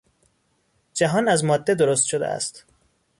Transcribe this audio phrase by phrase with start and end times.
[0.93, 2.65] جهان از ماده درست شده است.